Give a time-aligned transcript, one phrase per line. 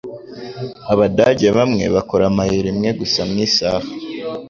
[0.93, 3.87] Abadage bamwe bakora amayero imwe gusa mu isaha.